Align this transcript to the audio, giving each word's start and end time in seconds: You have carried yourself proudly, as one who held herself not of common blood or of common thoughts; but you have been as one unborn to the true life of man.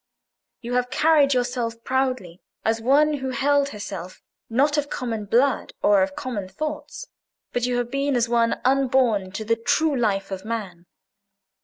You 0.61 0.73
have 0.73 0.89
carried 0.89 1.35
yourself 1.35 1.83
proudly, 1.83 2.41
as 2.65 2.81
one 2.81 3.13
who 3.17 3.29
held 3.29 3.69
herself 3.69 4.23
not 4.49 4.75
of 4.75 4.89
common 4.89 5.25
blood 5.25 5.73
or 5.83 6.01
of 6.01 6.15
common 6.15 6.49
thoughts; 6.49 7.05
but 7.53 7.67
you 7.67 7.77
have 7.77 7.91
been 7.91 8.15
as 8.15 8.27
one 8.27 8.59
unborn 8.65 9.31
to 9.33 9.45
the 9.45 9.55
true 9.55 9.95
life 9.95 10.31
of 10.31 10.43
man. 10.43 10.87